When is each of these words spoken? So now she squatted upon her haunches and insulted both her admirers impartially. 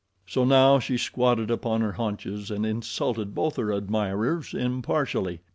So 0.25 0.45
now 0.45 0.79
she 0.79 0.97
squatted 0.97 1.51
upon 1.51 1.81
her 1.81 1.91
haunches 1.91 2.49
and 2.49 2.65
insulted 2.65 3.35
both 3.35 3.57
her 3.57 3.69
admirers 3.71 4.51
impartially. 4.55 5.41